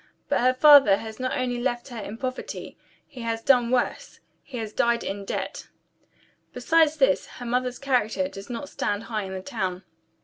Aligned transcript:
But 0.29 0.41
her 0.41 0.55
father 0.55 0.97
has 0.97 1.19
not 1.19 1.37
only 1.37 1.59
left 1.59 1.89
her 1.89 1.99
in 1.99 2.17
poverty, 2.17 2.75
he 3.05 3.21
has 3.21 3.43
done 3.43 3.69
worse 3.69 4.19
he 4.41 4.57
has 4.57 4.73
died 4.73 5.03
in 5.03 5.25
debt. 5.25 5.67
Besides 6.53 6.97
this, 6.97 7.27
her 7.37 7.45
mother's 7.45 7.77
character 7.77 8.27
does 8.27 8.49
not 8.49 8.67
stand 8.67 9.03
high 9.03 9.25
in 9.25 9.33
the 9.35 9.43
town. 9.43 9.83